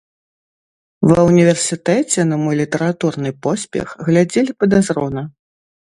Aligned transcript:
Ва 1.09 1.19
ўніверсітэце 1.29 2.19
на 2.31 2.35
мой 2.45 2.55
літаратурны 2.61 3.35
поспех 3.49 3.87
глядзелі 4.09 4.51
падазрона. 4.63 5.21